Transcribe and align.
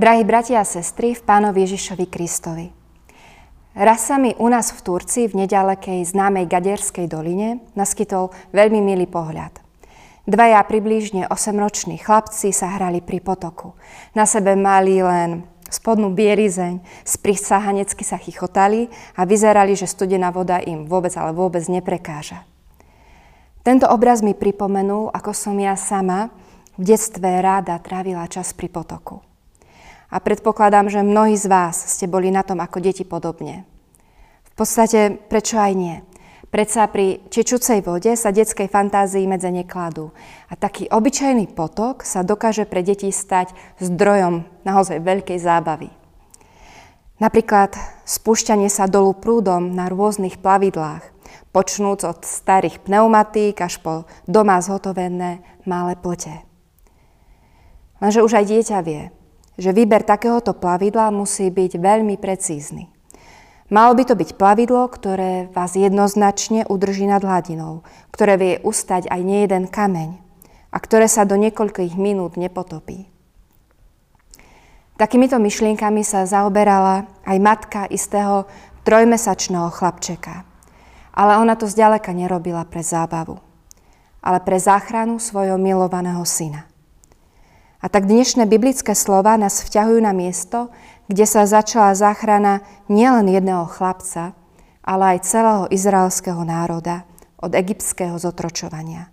Drahí 0.00 0.24
bratia 0.24 0.64
a 0.64 0.64
sestry 0.64 1.12
v 1.12 1.20
Pánovi 1.20 1.68
Ježišovi 1.68 2.08
Kristovi. 2.08 2.72
Raz 3.76 4.08
sa 4.08 4.16
mi 4.16 4.32
u 4.32 4.48
nás 4.48 4.72
v 4.72 4.80
Turcii 4.80 5.28
v 5.28 5.44
nedalekej 5.44 6.08
známej 6.08 6.48
Gaderskej 6.48 7.04
doline 7.04 7.60
naskytol 7.76 8.32
veľmi 8.56 8.80
milý 8.80 9.04
pohľad. 9.04 9.60
Dvaja 10.24 10.64
približne 10.64 11.28
8-roční 11.28 12.00
chlapci 12.00 12.48
sa 12.48 12.80
hrali 12.80 13.04
pri 13.04 13.20
potoku. 13.20 13.76
Na 14.16 14.24
sebe 14.24 14.56
mali 14.56 15.04
len 15.04 15.44
spodnú 15.68 16.16
bierizeň, 16.16 16.80
sprísahanecky 17.04 18.00
sa 18.00 18.16
chichotali 18.16 18.88
a 19.20 19.28
vyzerali, 19.28 19.76
že 19.76 19.84
studená 19.84 20.32
voda 20.32 20.64
im 20.64 20.88
vôbec, 20.88 21.12
ale 21.20 21.36
vôbec 21.36 21.68
neprekáža. 21.68 22.48
Tento 23.60 23.84
obraz 23.84 24.24
mi 24.24 24.32
pripomenul, 24.32 25.12
ako 25.12 25.36
som 25.36 25.60
ja 25.60 25.76
sama 25.76 26.32
v 26.80 26.88
detstve 26.88 27.44
ráda 27.44 27.76
trávila 27.84 28.24
čas 28.32 28.56
pri 28.56 28.72
potoku 28.72 29.28
a 30.10 30.16
predpokladám, 30.18 30.90
že 30.90 31.06
mnohí 31.06 31.38
z 31.38 31.46
vás 31.46 31.78
ste 31.78 32.10
boli 32.10 32.34
na 32.34 32.42
tom 32.42 32.58
ako 32.58 32.82
deti 32.82 33.06
podobne. 33.06 33.64
V 34.42 34.52
podstate, 34.58 35.16
prečo 35.30 35.56
aj 35.56 35.72
nie? 35.78 35.96
Predsa 36.50 36.90
pri 36.90 37.22
čečúcej 37.30 37.78
vode 37.78 38.10
sa 38.18 38.34
detskej 38.34 38.66
fantázii 38.66 39.22
medze 39.30 39.46
nekladú. 39.54 40.10
A 40.50 40.58
taký 40.58 40.90
obyčajný 40.90 41.54
potok 41.54 42.02
sa 42.02 42.26
dokáže 42.26 42.66
pre 42.66 42.82
deti 42.82 43.14
stať 43.14 43.54
zdrojom 43.78 44.42
naozaj 44.66 44.98
veľkej 44.98 45.38
zábavy. 45.38 45.94
Napríklad 47.22 47.78
spúšťanie 48.02 48.66
sa 48.66 48.90
dolu 48.90 49.14
prúdom 49.14 49.78
na 49.78 49.86
rôznych 49.86 50.42
plavidlách, 50.42 51.06
počnúc 51.54 52.02
od 52.02 52.26
starých 52.26 52.82
pneumatík 52.82 53.54
až 53.62 53.78
po 53.78 53.94
doma 54.26 54.58
zhotovené 54.58 55.46
malé 55.62 55.94
plote. 55.94 56.34
Lenže 58.02 58.26
už 58.26 58.42
aj 58.42 58.48
dieťa 58.50 58.78
vie, 58.82 59.14
že 59.60 59.76
výber 59.76 60.00
takéhoto 60.00 60.56
plavidla 60.56 61.12
musí 61.12 61.52
byť 61.52 61.76
veľmi 61.76 62.16
precízny. 62.16 62.88
Malo 63.68 63.94
by 63.94 64.02
to 64.08 64.18
byť 64.18 64.34
plavidlo, 64.34 64.88
ktoré 64.88 65.52
vás 65.52 65.76
jednoznačne 65.76 66.66
udrží 66.66 67.06
nad 67.06 67.22
hladinou, 67.22 67.84
ktoré 68.10 68.34
vie 68.40 68.54
ustať 68.64 69.06
aj 69.12 69.20
nejeden 69.20 69.70
kameň 69.70 70.18
a 70.72 70.76
ktoré 70.80 71.06
sa 71.06 71.28
do 71.28 71.38
niekoľkých 71.38 71.94
minút 71.94 72.34
nepotopí. 72.40 73.06
Takýmito 74.98 75.38
myšlienkami 75.38 76.02
sa 76.02 76.26
zaoberala 76.26 77.08
aj 77.22 77.38
matka 77.38 77.80
istého 77.88 78.50
trojmesačného 78.82 79.70
chlapčeka. 79.70 80.44
Ale 81.14 81.36
ona 81.36 81.54
to 81.54 81.68
zďaleka 81.68 82.10
nerobila 82.16 82.64
pre 82.64 82.80
zábavu, 82.80 83.38
ale 84.24 84.38
pre 84.40 84.56
záchranu 84.56 85.20
svojho 85.20 85.58
milovaného 85.58 86.22
syna. 86.24 86.69
A 87.80 87.88
tak 87.88 88.04
dnešné 88.04 88.44
biblické 88.44 88.92
slova 88.92 89.40
nás 89.40 89.64
vťahujú 89.64 90.04
na 90.04 90.12
miesto, 90.12 90.68
kde 91.08 91.24
sa 91.24 91.48
začala 91.48 91.96
záchrana 91.96 92.60
nielen 92.92 93.24
jedného 93.32 93.64
chlapca, 93.72 94.36
ale 94.84 95.16
aj 95.16 95.24
celého 95.24 95.64
izraelského 95.72 96.44
národa 96.44 97.08
od 97.40 97.56
egyptského 97.56 98.20
zotročovania. 98.20 99.08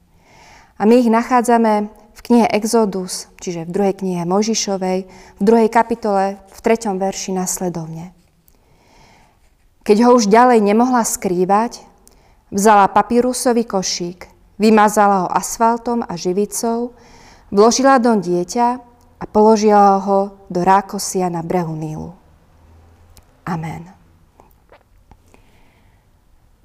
A 0.75 0.83
my 0.83 0.99
ich 0.99 1.07
nachádzame 1.07 1.87
v 2.11 2.19
knihe 2.27 2.47
Exodus, 2.51 3.31
čiže 3.39 3.63
v 3.63 3.71
druhej 3.71 3.95
knihe 4.03 4.27
Možišovej, 4.27 4.99
v 5.39 5.41
druhej 5.41 5.71
kapitole, 5.71 6.35
v 6.51 6.59
treťom 6.59 6.99
verši 6.99 7.31
nasledovne. 7.39 8.11
Keď 9.87 9.97
ho 10.03 10.19
už 10.19 10.27
ďalej 10.27 10.59
nemohla 10.59 11.07
skrývať, 11.07 11.87
vzala 12.51 12.91
papírusový 12.91 13.63
košík, 13.63 14.27
vymazala 14.59 15.23
ho 15.23 15.29
asfaltom 15.31 16.03
a 16.03 16.19
živicou, 16.19 16.91
Vložila 17.47 17.95
do 17.95 18.11
dieťa 18.11 18.67
a 19.17 19.23
položila 19.23 20.03
ho 20.03 20.35
do 20.51 20.67
rákosia 20.67 21.31
na 21.31 21.39
brehu 21.39 21.79
Nílu. 21.79 22.11
Amen. 23.47 23.87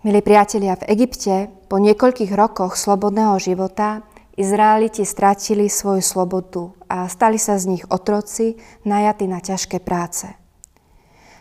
Milí 0.03 0.19
priatelia, 0.27 0.75
v 0.75 0.91
Egypte 0.91 1.47
po 1.71 1.79
niekoľkých 1.79 2.35
rokoch 2.35 2.75
slobodného 2.75 3.39
života 3.39 4.03
Izraeliti 4.35 5.07
strátili 5.07 5.71
svoju 5.71 6.03
slobodu 6.03 6.75
a 6.91 7.07
stali 7.07 7.39
sa 7.39 7.63
z 7.63 7.79
nich 7.79 7.85
otroci, 7.87 8.59
najatí 8.83 9.31
na 9.31 9.39
ťažké 9.39 9.79
práce. 9.79 10.27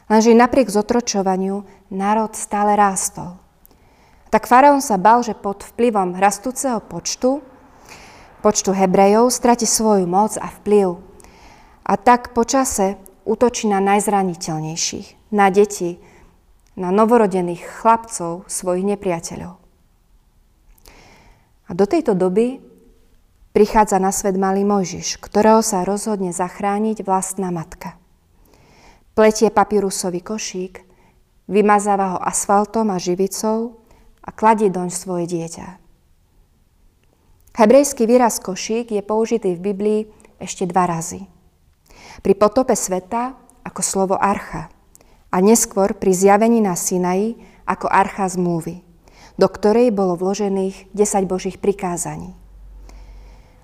Lenže 0.05 0.37
napriek 0.37 0.69
zotročovaniu 0.69 1.65
národ 1.89 2.37
stále 2.37 2.77
rástol. 2.77 3.41
Tak 4.29 4.45
faraón 4.45 4.85
sa 4.85 5.01
bal, 5.01 5.25
že 5.25 5.33
pod 5.33 5.65
vplyvom 5.65 6.13
rastúceho 6.21 6.77
počtu 6.85 7.41
počtu 8.41 8.73
Hebrejov 8.73 9.29
strati 9.29 9.69
svoju 9.69 10.09
moc 10.09 10.35
a 10.35 10.49
vplyv. 10.49 10.97
A 11.85 11.93
tak 11.95 12.33
počase 12.33 12.97
útočí 13.23 13.69
na 13.69 13.77
najzraniteľnejších, 13.79 15.31
na 15.33 15.53
deti, 15.53 16.01
na 16.75 16.89
novorodených 16.89 17.61
chlapcov, 17.61 18.49
svojich 18.49 18.85
nepriateľov. 18.97 19.53
A 21.67 21.71
do 21.71 21.85
tejto 21.87 22.17
doby 22.17 22.59
prichádza 23.55 24.01
na 24.01 24.11
svet 24.11 24.35
malý 24.35 24.67
Mojžiš, 24.67 25.21
ktorého 25.23 25.63
sa 25.63 25.87
rozhodne 25.87 26.35
zachrániť 26.35 27.05
vlastná 27.05 27.47
matka. 27.53 27.95
Pletie 29.15 29.51
papírusový 29.51 30.23
košík, 30.23 30.83
vymazáva 31.51 32.15
ho 32.15 32.19
asfaltom 32.23 32.91
a 32.91 32.97
živicou 32.97 33.83
a 34.23 34.29
kladie 34.31 34.71
doň 34.71 34.87
svoje 34.87 35.27
dieťa. 35.27 35.67
Hebrejský 37.51 38.07
výraz 38.07 38.39
košík 38.39 38.95
je 38.95 39.03
použitý 39.03 39.59
v 39.59 39.63
Biblii 39.71 40.01
ešte 40.39 40.63
dva 40.63 40.87
razy. 40.87 41.27
Pri 42.23 42.31
potope 42.31 42.79
sveta 42.79 43.35
ako 43.67 43.81
slovo 43.83 44.15
archa 44.15 44.71
a 45.27 45.37
neskôr 45.43 45.91
pri 45.91 46.15
zjavení 46.15 46.63
na 46.63 46.79
Sinaji 46.79 47.35
ako 47.67 47.91
archa 47.91 48.31
zmluvy, 48.31 48.79
do 49.35 49.47
ktorej 49.51 49.91
bolo 49.91 50.15
vložených 50.15 50.95
10 50.95 51.27
božích 51.27 51.59
prikázaní. 51.59 52.31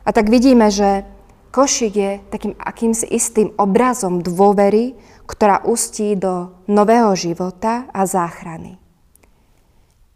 A 0.04 0.12
tak 0.12 0.28
vidíme, 0.28 0.68
že 0.68 1.08
košík 1.56 1.94
je 1.96 2.12
takým 2.28 2.60
akýmsi 2.60 3.08
istým 3.08 3.56
obrazom 3.56 4.20
dôvery, 4.20 5.00
ktorá 5.28 5.64
ustí 5.64 6.16
do 6.20 6.56
nového 6.68 7.16
života 7.16 7.88
a 7.92 8.04
záchrany. 8.04 8.80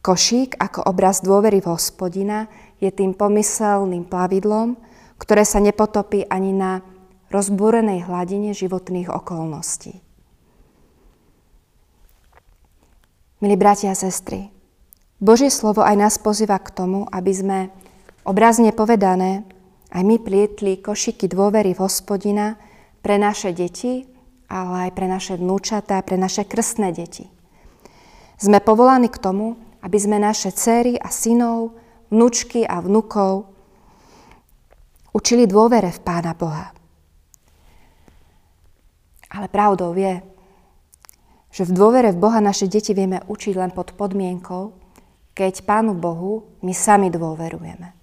Košík 0.01 0.57
ako 0.57 0.87
obraz 0.87 1.21
dôvery 1.21 1.61
v 1.61 1.71
hospodina 1.71 2.49
je 2.81 2.89
tým 2.89 3.13
pomyselným 3.13 4.09
plavidlom, 4.09 4.75
ktoré 5.21 5.45
sa 5.45 5.61
nepotopí 5.61 6.25
ani 6.25 6.51
na 6.51 6.81
rozbúrenej 7.29 8.09
hladine 8.09 8.51
životných 8.57 9.07
okolností. 9.07 10.01
Milí 13.41 13.57
bratia 13.57 13.93
a 13.93 13.97
sestry, 13.97 14.53
Božie 15.21 15.53
slovo 15.53 15.85
aj 15.85 15.97
nás 15.97 16.15
pozýva 16.17 16.57
k 16.57 16.73
tomu, 16.73 17.05
aby 17.13 17.29
sme, 17.29 17.59
obrazne 18.25 18.73
povedané, 18.73 19.45
aj 19.93 20.01
my 20.01 20.17
plietli 20.17 20.81
košiky 20.81 21.29
dôvery 21.29 21.77
v 21.77 21.81
hospodina 21.85 22.57
pre 23.05 23.21
naše 23.21 23.53
deti, 23.53 24.05
ale 24.49 24.89
aj 24.89 24.91
pre 24.97 25.05
naše 25.05 25.37
vnúčatá, 25.37 26.01
pre 26.01 26.17
naše 26.17 26.45
krstné 26.45 26.93
deti. 26.93 27.29
Sme 28.41 28.61
povolaní 28.61 29.09
k 29.13 29.21
tomu, 29.21 29.57
aby 29.81 29.97
sme 29.97 30.17
naše 30.17 30.49
céry 30.53 30.97
a 30.97 31.09
synov 31.09 31.77
vnúčky 32.11 32.67
a 32.67 32.83
vnukov 32.83 33.47
učili 35.15 35.47
dôvere 35.47 35.89
v 35.89 35.99
Pána 36.03 36.35
Boha. 36.35 36.75
Ale 39.31 39.47
pravdou 39.47 39.95
je, 39.95 40.19
že 41.55 41.63
v 41.63 41.71
dôvere 41.71 42.11
v 42.11 42.19
Boha 42.19 42.43
naše 42.43 42.67
deti 42.67 42.91
vieme 42.91 43.23
učiť 43.23 43.55
len 43.55 43.71
pod 43.71 43.95
podmienkou, 43.95 44.75
keď 45.31 45.63
Pánu 45.63 45.95
Bohu 45.95 46.59
my 46.59 46.75
sami 46.75 47.07
dôverujeme. 47.07 47.95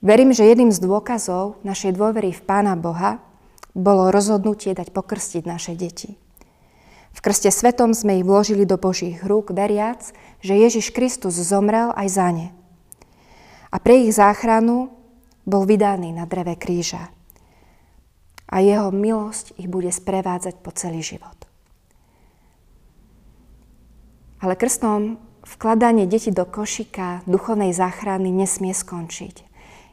Verím, 0.00 0.32
že 0.32 0.48
jedným 0.48 0.72
z 0.72 0.80
dôkazov 0.80 1.60
našej 1.60 1.92
dôvery 1.92 2.32
v 2.32 2.42
Pána 2.44 2.72
Boha 2.72 3.20
bolo 3.76 4.08
rozhodnutie 4.08 4.72
dať 4.72 4.88
pokrstiť 4.96 5.44
naše 5.44 5.76
deti. 5.76 6.16
V 7.10 7.18
krste 7.20 7.50
svetom 7.50 7.92
sme 7.92 8.22
ich 8.22 8.26
vložili 8.26 8.64
do 8.64 8.78
Božích 8.80 9.20
rúk, 9.26 9.50
veriac, 9.50 10.14
že 10.40 10.56
Ježiš 10.56 10.94
Kristus 10.94 11.36
zomrel 11.36 11.92
aj 11.98 12.08
za 12.08 12.28
ne. 12.30 12.48
A 13.70 13.76
pre 13.78 14.06
ich 14.06 14.14
záchranu 14.14 14.90
bol 15.46 15.66
vydaný 15.66 16.14
na 16.14 16.26
dreve 16.26 16.56
kríža. 16.58 17.10
A 18.50 18.58
jeho 18.58 18.90
milosť 18.90 19.54
ich 19.62 19.70
bude 19.70 19.94
sprevádzať 19.94 20.58
po 20.58 20.74
celý 20.74 21.06
život. 21.06 21.38
Ale 24.40 24.56
krstom 24.56 25.20
vkladanie 25.44 26.08
detí 26.08 26.32
do 26.32 26.48
košika 26.48 27.22
duchovnej 27.28 27.76
záchrany 27.76 28.32
nesmie 28.32 28.72
skončiť. 28.72 29.46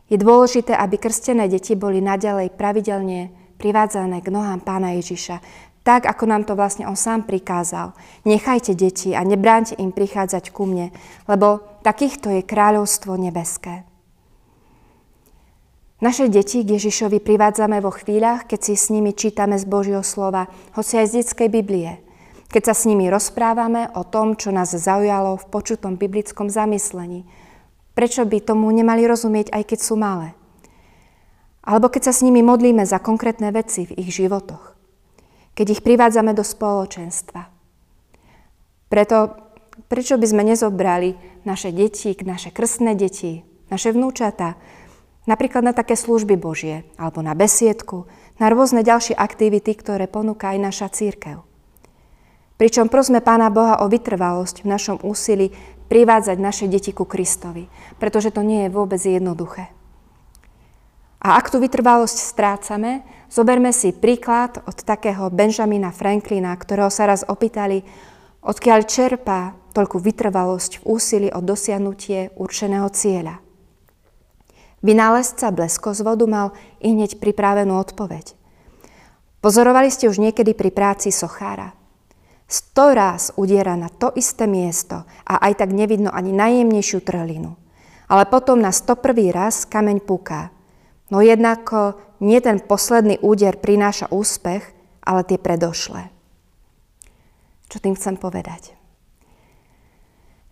Je 0.07 0.15
dôležité, 0.15 0.71
aby 0.71 0.95
krstené 0.95 1.51
deti 1.51 1.75
boli 1.75 1.99
naďalej 1.99 2.55
pravidelne 2.55 3.27
privádzané 3.59 4.23
k 4.23 4.31
nohám 4.31 4.63
pána 4.63 4.95
Ježiša, 4.95 5.43
tak, 5.87 6.03
ako 6.03 6.27
nám 6.27 6.43
to 6.43 6.59
vlastne 6.59 6.83
on 6.83 6.99
sám 6.99 7.23
prikázal. 7.23 7.95
Nechajte 8.27 8.75
deti 8.75 9.15
a 9.15 9.23
nebránte 9.23 9.79
im 9.79 9.95
prichádzať 9.95 10.51
ku 10.51 10.67
mne, 10.67 10.91
lebo 11.31 11.63
takýchto 11.87 12.27
je 12.27 12.43
kráľovstvo 12.43 13.15
nebeské. 13.15 13.87
Naše 16.03 16.27
deti 16.27 16.67
k 16.67 16.75
Ježišovi 16.75 17.23
privádzame 17.23 17.79
vo 17.79 17.89
chvíľach, 17.89 18.45
keď 18.51 18.59
si 18.67 18.73
s 18.75 18.91
nimi 18.91 19.15
čítame 19.15 19.55
z 19.55 19.63
Božieho 19.63 20.03
slova, 20.03 20.51
hoci 20.75 20.99
aj 20.99 21.07
z 21.07 21.15
detskej 21.23 21.49
Biblie. 21.49 22.03
Keď 22.51 22.63
sa 22.67 22.75
s 22.75 22.83
nimi 22.85 23.07
rozprávame 23.07 23.87
o 23.95 24.03
tom, 24.03 24.35
čo 24.35 24.51
nás 24.51 24.75
zaujalo 24.75 25.39
v 25.39 25.49
počutom 25.49 25.95
biblickom 25.95 26.51
zamyslení. 26.51 27.23
Prečo 27.97 28.27
by 28.27 28.43
tomu 28.45 28.69
nemali 28.69 29.07
rozumieť, 29.09 29.55
aj 29.55 29.63
keď 29.73 29.79
sú 29.81 29.97
malé? 29.97 30.37
Alebo 31.65 31.89
keď 31.89 32.11
sa 32.11 32.13
s 32.13 32.21
nimi 32.21 32.45
modlíme 32.45 32.85
za 32.85 33.01
konkrétne 33.01 33.49
veci 33.49 33.89
v 33.89 33.97
ich 33.97 34.13
životoch. 34.13 34.76
Keď 35.57 35.67
ich 35.73 35.81
privádzame 35.81 36.37
do 36.37 36.45
spoločenstva. 36.45 37.49
Preto, 38.93 39.17
prečo 39.89 40.21
by 40.21 40.25
sme 40.29 40.45
nezobrali 40.45 41.17
naše 41.49 41.73
deti, 41.73 42.13
naše 42.21 42.53
krstné 42.53 42.93
deti, 42.93 43.41
naše 43.73 43.89
vnúčata, 43.89 44.53
Napríklad 45.27 45.59
na 45.59 45.75
také 45.75 45.99
služby 45.99 46.39
Božie, 46.39 46.87
alebo 46.95 47.19
na 47.19 47.35
besiedku, 47.35 48.07
na 48.39 48.47
rôzne 48.47 48.79
ďalšie 48.79 49.11
aktivity, 49.11 49.75
ktoré 49.75 50.07
ponúka 50.07 50.55
aj 50.55 50.59
naša 50.71 50.87
církev. 50.87 51.43
Pričom 52.55 52.87
prosme 52.87 53.19
Pána 53.19 53.51
Boha 53.51 53.83
o 53.83 53.91
vytrvalosť 53.91 54.63
v 54.63 54.71
našom 54.71 54.97
úsilí 55.03 55.51
privádzať 55.91 56.37
naše 56.39 56.65
deti 56.71 56.95
ku 56.95 57.03
Kristovi, 57.03 57.67
pretože 57.99 58.31
to 58.31 58.39
nie 58.39 58.65
je 58.65 58.73
vôbec 58.73 59.03
jednoduché. 59.03 59.67
A 61.17 61.41
ak 61.41 61.49
tú 61.49 61.57
vytrvalosť 61.57 62.17
strácame, 62.17 63.01
zoberme 63.27 63.73
si 63.73 63.89
príklad 63.89 64.61
od 64.69 64.77
takého 64.85 65.33
Benjamina 65.33 65.89
Franklina, 65.89 66.53
ktorého 66.53 66.93
sa 66.93 67.09
raz 67.09 67.25
opýtali, 67.25 67.81
odkiaľ 68.45 68.79
čerpá 68.85 69.57
toľkú 69.73 69.97
vytrvalosť 69.97 70.81
v 70.81 70.83
úsilí 70.85 71.29
o 71.33 71.41
dosiahnutie 71.41 72.33
určeného 72.37 72.87
cieľa. 72.93 73.41
Vynálezca 74.85 75.49
bleskozvodu 75.49 76.25
mal 76.29 76.53
i 76.77 76.93
hneď 76.93 77.17
pripravenú 77.17 77.81
odpoveď. 77.81 78.37
Pozorovali 79.41 79.89
ste 79.89 80.05
už 80.09 80.21
niekedy 80.21 80.53
pri 80.53 80.69
práci 80.69 81.09
sochára. 81.09 81.73
Sto 82.47 82.95
ráz 82.95 83.35
udiera 83.35 83.75
na 83.75 83.91
to 83.91 84.13
isté 84.15 84.47
miesto 84.47 85.03
a 85.27 85.43
aj 85.43 85.65
tak 85.65 85.75
nevidno 85.75 86.13
ani 86.13 86.31
najjemnejšiu 86.31 87.03
trhlinu. 87.03 87.59
Ale 88.07 88.23
potom 88.31 88.63
na 88.63 88.71
101. 88.71 89.35
raz 89.35 89.67
kameň 89.67 89.99
puká. 89.99 90.55
No 91.07 91.23
jednako 91.23 91.95
nie 92.19 92.41
ten 92.43 92.59
posledný 92.59 93.21
úder 93.23 93.55
prináša 93.55 94.11
úspech, 94.11 94.75
ale 95.03 95.23
tie 95.23 95.39
predošlé. 95.39 96.11
Čo 97.71 97.77
tým 97.79 97.95
chcem 97.95 98.15
povedať? 98.19 98.75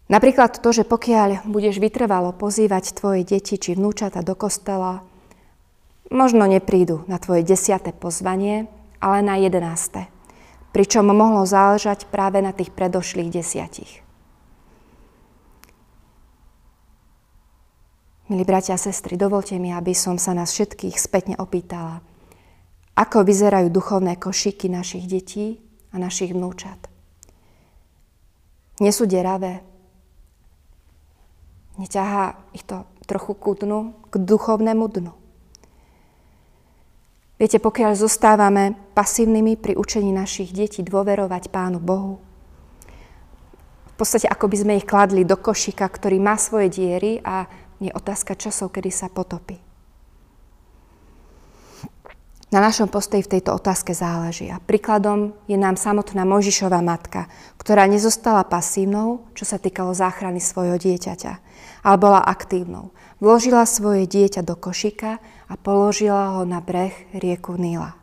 Napríklad 0.06 0.62
to, 0.62 0.70
že 0.70 0.86
pokiaľ 0.86 1.50
budeš 1.50 1.82
vytrvalo 1.82 2.30
pozývať 2.38 2.94
tvoje 2.94 3.26
deti 3.26 3.58
či 3.58 3.74
vnúčata 3.74 4.22
do 4.22 4.38
kostela, 4.38 5.02
možno 6.14 6.46
neprídu 6.46 7.02
na 7.10 7.18
tvoje 7.18 7.42
desiate 7.42 7.90
pozvanie, 7.90 8.70
ale 9.02 9.26
na 9.26 9.36
jedenáste. 9.42 10.06
Pričom 10.72 11.10
mohlo 11.10 11.48
záležať 11.48 12.06
práve 12.12 12.44
na 12.44 12.54
tých 12.54 12.70
predošlých 12.70 13.34
desiatich. 13.34 14.06
Milí 18.26 18.42
bratia 18.42 18.74
a 18.74 18.82
sestry, 18.82 19.22
dovolte 19.22 19.58
mi, 19.62 19.70
aby 19.70 19.94
som 19.94 20.18
sa 20.18 20.34
nás 20.34 20.50
všetkých 20.50 20.98
spätne 20.98 21.36
opýtala, 21.38 22.02
ako 22.98 23.22
vyzerajú 23.22 23.70
duchovné 23.70 24.18
košíky 24.18 24.66
našich 24.66 25.06
detí 25.06 25.62
a 25.94 26.02
našich 26.02 26.34
vnúčat. 26.34 26.90
Nie 28.82 28.90
sú 28.90 29.06
deravé, 29.06 29.62
Neťahá 31.76 32.40
ich 32.56 32.64
to 32.64 32.88
trochu 33.04 33.36
ku 33.36 33.52
dnu, 33.52 34.08
k 34.08 34.16
duchovnému 34.16 34.86
dnu. 34.88 35.14
Viete, 37.36 37.60
pokiaľ 37.60 38.00
zostávame 38.00 38.80
pasívnymi 38.96 39.60
pri 39.60 39.76
učení 39.76 40.16
našich 40.16 40.56
detí 40.56 40.80
dôverovať 40.88 41.52
Pánu 41.52 41.84
Bohu, 41.84 42.24
v 43.92 43.96
podstate 44.00 44.28
ako 44.28 44.48
by 44.52 44.58
sme 44.60 44.74
ich 44.80 44.88
kladli 44.88 45.28
do 45.28 45.36
košíka, 45.36 45.88
ktorý 45.88 46.20
má 46.20 46.40
svoje 46.40 46.72
diery 46.72 47.20
a 47.24 47.48
je 47.82 47.92
otázka 47.92 48.36
časov, 48.36 48.72
kedy 48.76 48.90
sa 48.92 49.08
potopí. 49.12 49.60
Na 52.56 52.64
našom 52.64 52.88
postoji 52.88 53.20
v 53.26 53.36
tejto 53.36 53.52
otázke 53.52 53.92
záleží. 53.92 54.48
A 54.48 54.64
príkladom 54.64 55.36
je 55.44 55.60
nám 55.60 55.76
samotná 55.76 56.24
Mojžišová 56.24 56.80
matka, 56.80 57.28
ktorá 57.60 57.84
nezostala 57.84 58.48
pasívnou, 58.48 59.28
čo 59.36 59.44
sa 59.44 59.60
týkalo 59.60 59.92
záchrany 59.92 60.40
svojho 60.40 60.80
dieťaťa, 60.80 61.34
ale 61.84 61.98
bola 62.00 62.24
aktívnou. 62.24 62.96
Vložila 63.20 63.68
svoje 63.68 64.08
dieťa 64.08 64.48
do 64.48 64.56
košika 64.56 65.20
a 65.52 65.54
položila 65.60 66.40
ho 66.40 66.48
na 66.48 66.64
breh 66.64 66.96
rieku 67.12 67.60
Níla. 67.60 67.98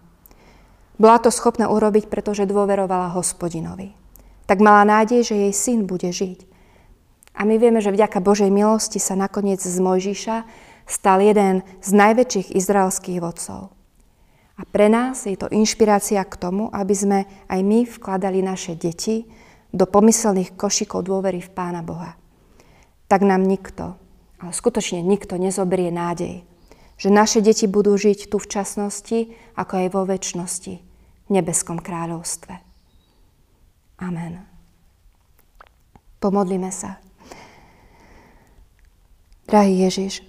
Bola 1.00 1.16
to 1.16 1.32
schopná 1.32 1.72
urobiť, 1.72 2.12
pretože 2.12 2.44
dôverovala 2.44 3.16
hospodinovi. 3.16 3.96
Tak 4.44 4.60
mala 4.60 4.84
nádej, 4.84 5.32
že 5.32 5.48
jej 5.48 5.54
syn 5.56 5.88
bude 5.88 6.12
žiť. 6.12 6.51
A 7.32 7.48
my 7.48 7.56
vieme, 7.56 7.80
že 7.80 7.94
vďaka 7.94 8.20
Božej 8.20 8.52
milosti 8.52 9.00
sa 9.00 9.16
nakoniec 9.16 9.60
z 9.60 9.78
Mojžiša 9.80 10.36
stal 10.84 11.24
jeden 11.24 11.64
z 11.80 11.90
najväčších 11.96 12.52
izraelských 12.52 13.18
vodcov. 13.22 13.72
A 14.60 14.62
pre 14.68 14.92
nás 14.92 15.24
je 15.24 15.34
to 15.34 15.48
inšpirácia 15.48 16.20
k 16.22 16.34
tomu, 16.36 16.68
aby 16.70 16.94
sme 16.94 17.18
aj 17.48 17.60
my 17.64 17.88
vkladali 17.88 18.44
naše 18.44 18.76
deti 18.76 19.24
do 19.72 19.88
pomyselných 19.88 20.54
košikov 20.54 21.08
dôvery 21.08 21.40
v 21.40 21.50
Pána 21.50 21.80
Boha. 21.80 22.14
Tak 23.08 23.24
nám 23.24 23.48
nikto, 23.48 23.96
ale 24.38 24.52
skutočne 24.52 25.00
nikto 25.00 25.40
nezobrie 25.40 25.88
nádej, 25.88 26.44
že 27.00 27.08
naše 27.08 27.40
deti 27.40 27.64
budú 27.64 27.96
žiť 27.96 28.28
tu 28.28 28.36
v 28.36 28.50
časnosti, 28.52 29.18
ako 29.56 29.72
aj 29.82 29.86
vo 29.90 30.02
väčšnosti, 30.04 30.74
v 31.26 31.28
nebeskom 31.32 31.80
kráľovstve. 31.80 32.54
Amen. 34.04 34.44
Pomodlíme 36.20 36.70
sa. 36.70 37.02
Drahý 39.52 39.84
Ježiš, 39.84 40.24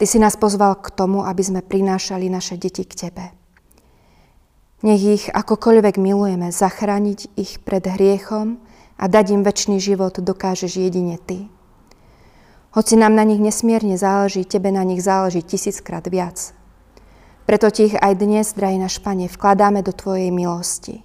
Ty 0.00 0.06
si 0.08 0.16
nás 0.16 0.40
pozval 0.40 0.80
k 0.80 0.88
tomu, 0.88 1.20
aby 1.20 1.44
sme 1.44 1.60
prinášali 1.60 2.32
naše 2.32 2.56
deti 2.56 2.88
k 2.88 2.96
Tebe. 2.96 3.28
Nech 4.80 5.02
ich 5.04 5.24
akokoľvek 5.28 6.00
milujeme, 6.00 6.48
zachrániť 6.48 7.36
ich 7.36 7.60
pred 7.60 7.84
hriechom 7.84 8.56
a 8.96 9.04
dať 9.04 9.36
im 9.36 9.44
väčší 9.44 9.76
život 9.76 10.16
dokážeš 10.16 10.80
jedine 10.80 11.20
Ty. 11.20 11.44
Hoci 12.72 12.96
nám 12.96 13.12
na 13.12 13.28
nich 13.28 13.44
nesmierne 13.44 14.00
záleží, 14.00 14.48
Tebe 14.48 14.72
na 14.72 14.80
nich 14.80 15.04
záleží 15.04 15.44
tisíckrát 15.44 16.08
viac. 16.08 16.56
Preto 17.44 17.68
Ti 17.68 17.92
ich 17.92 17.96
aj 18.00 18.16
dnes, 18.16 18.56
drahý 18.56 18.80
náš 18.80 18.96
Pane, 18.96 19.28
vkladáme 19.28 19.84
do 19.84 19.92
Tvojej 19.92 20.32
milosti. 20.32 21.04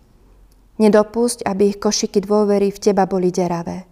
Nedopusť, 0.80 1.44
aby 1.44 1.76
ich 1.76 1.78
košiky 1.84 2.24
dôvery 2.24 2.72
v 2.72 2.80
Teba 2.80 3.04
boli 3.04 3.36
deravé. 3.36 3.92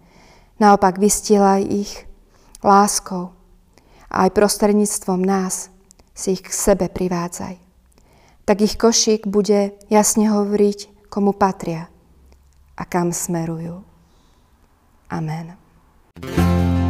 Naopak 0.62 1.02
vystielaj 1.02 1.66
ich 1.66 2.06
láskou, 2.62 3.34
a 4.12 4.28
aj 4.28 4.30
prostredníctvom 4.30 5.24
nás 5.24 5.74
si 6.14 6.38
ich 6.38 6.46
k 6.46 6.54
sebe 6.54 6.86
privádzaj. 6.92 7.58
Tak 8.46 8.56
ich 8.60 8.78
košík 8.78 9.26
bude 9.26 9.74
jasne 9.90 10.28
hovoriť, 10.28 11.10
komu 11.10 11.34
patria 11.34 11.88
a 12.78 12.84
kam 12.86 13.10
smerujú. 13.10 13.82
Amen. 15.10 15.58
thank 16.22 16.76
you 16.76 16.81